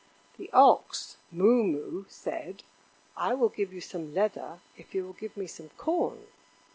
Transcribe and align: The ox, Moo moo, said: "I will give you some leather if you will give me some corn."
The 0.37 0.49
ox, 0.51 1.17
Moo 1.31 1.61
moo, 1.63 2.05
said: 2.09 2.63
"I 3.15 3.35
will 3.35 3.49
give 3.49 3.71
you 3.71 3.81
some 3.81 4.15
leather 4.15 4.59
if 4.75 4.95
you 4.95 5.05
will 5.05 5.13
give 5.13 5.37
me 5.37 5.45
some 5.45 5.69
corn." 5.77 6.25